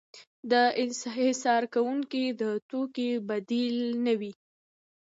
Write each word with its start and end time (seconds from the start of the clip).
د 0.51 0.53
انحصار 0.83 1.63
کوونکي 1.73 2.23
د 2.41 2.43
توکې 2.69 3.11
بدیل 3.27 3.77
نه 4.05 4.13
وي. 4.19 4.31